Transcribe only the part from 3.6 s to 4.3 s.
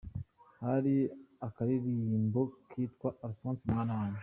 mwana wanjye.